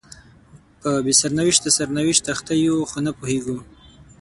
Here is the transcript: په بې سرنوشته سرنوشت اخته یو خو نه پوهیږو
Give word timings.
په 0.81 0.89
بې 1.05 1.13
سرنوشته 1.21 1.69
سرنوشت 1.77 2.23
اخته 2.33 2.53
یو 2.67 2.77
خو 2.89 2.97
نه 3.05 3.11
پوهیږو 3.17 3.57